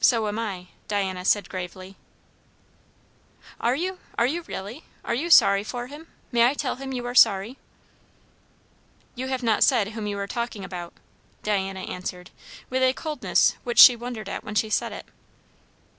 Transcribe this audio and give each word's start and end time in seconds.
"So 0.00 0.28
am 0.28 0.38
I," 0.38 0.68
Diana 0.88 1.26
said 1.26 1.50
gravely. 1.50 1.94
"Are 3.60 3.74
you? 3.74 3.98
Are 4.16 4.24
you 4.24 4.40
really? 4.46 4.84
Are 5.04 5.12
you 5.14 5.28
sorry 5.28 5.62
for 5.62 5.88
him? 5.88 6.06
May 6.30 6.46
I 6.46 6.54
tell 6.54 6.76
him 6.76 6.90
you 6.94 7.04
are 7.04 7.14
sorry?" 7.14 7.58
"You 9.14 9.26
have 9.28 9.42
not 9.42 9.62
said 9.62 9.88
whom 9.88 10.06
you 10.06 10.18
are 10.18 10.26
talking 10.26 10.64
about," 10.64 10.94
Diana 11.42 11.80
answered, 11.80 12.30
with 12.70 12.82
a 12.82 12.94
coldness 12.94 13.56
which 13.62 13.78
she 13.78 13.94
wondered 13.94 14.30
at 14.30 14.42
when 14.42 14.54
she 14.54 14.70
said 14.70 14.90
it. 14.90 15.04